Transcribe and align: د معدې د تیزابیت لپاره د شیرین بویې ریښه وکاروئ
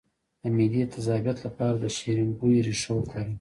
د 0.41 0.43
معدې 0.55 0.81
د 0.85 0.89
تیزابیت 0.93 1.37
لپاره 1.45 1.75
د 1.79 1.85
شیرین 1.95 2.29
بویې 2.37 2.61
ریښه 2.67 2.91
وکاروئ 2.95 3.29